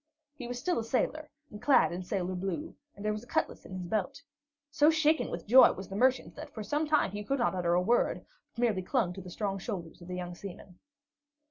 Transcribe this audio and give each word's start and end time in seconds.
He 0.33 0.47
was 0.47 0.57
still 0.57 0.79
a 0.79 0.83
sailor 0.83 1.29
and 1.51 1.61
clad 1.61 1.91
in 1.91 2.01
sailor 2.01 2.33
blue, 2.33 2.73
and 2.95 3.05
there 3.05 3.11
was 3.13 3.23
a 3.23 3.27
cutlass 3.27 3.67
in 3.67 3.73
his 3.75 3.83
belt. 3.85 4.23
So 4.71 4.89
shaken 4.89 5.29
with 5.29 5.45
joy 5.45 5.73
was 5.73 5.89
the 5.89 5.95
merchant 5.95 6.33
that 6.37 6.49
for 6.55 6.63
some 6.63 6.87
time 6.87 7.11
he 7.11 7.23
could 7.23 7.37
not 7.37 7.53
utter 7.53 7.75
a 7.75 7.81
word, 7.83 8.25
but 8.51 8.59
merely 8.61 8.81
clung 8.81 9.13
to 9.13 9.21
the 9.21 9.29
strong 9.29 9.59
shoulders 9.59 10.01
of 10.01 10.07
the 10.07 10.15
young 10.15 10.33
seaman. 10.33 10.79